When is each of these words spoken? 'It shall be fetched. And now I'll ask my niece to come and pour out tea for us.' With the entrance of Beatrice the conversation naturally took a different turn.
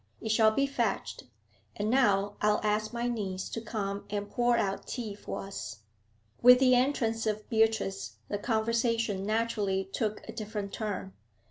'It 0.19 0.29
shall 0.29 0.49
be 0.49 0.65
fetched. 0.65 1.25
And 1.75 1.91
now 1.91 2.35
I'll 2.41 2.59
ask 2.63 2.91
my 2.91 3.07
niece 3.07 3.47
to 3.49 3.61
come 3.61 4.05
and 4.09 4.27
pour 4.31 4.57
out 4.57 4.87
tea 4.87 5.13
for 5.13 5.43
us.' 5.45 5.81
With 6.41 6.57
the 6.59 6.73
entrance 6.73 7.27
of 7.27 7.47
Beatrice 7.49 8.13
the 8.27 8.39
conversation 8.39 9.27
naturally 9.27 9.85
took 9.93 10.27
a 10.27 10.31
different 10.33 10.73
turn. 10.73 11.13